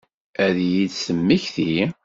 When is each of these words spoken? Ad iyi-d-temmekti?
Ad 0.45 0.57
iyi-d-temmekti? 0.65 1.75